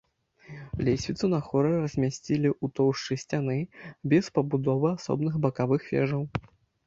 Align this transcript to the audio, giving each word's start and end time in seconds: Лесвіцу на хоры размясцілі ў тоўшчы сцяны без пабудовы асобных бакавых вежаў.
Лесвіцу 0.85 1.25
на 1.33 1.39
хоры 1.49 1.73
размясцілі 1.83 2.49
ў 2.51 2.65
тоўшчы 2.79 3.17
сцяны 3.23 3.57
без 4.13 4.31
пабудовы 4.37 4.87
асобных 4.97 5.33
бакавых 5.47 5.81
вежаў. 5.93 6.23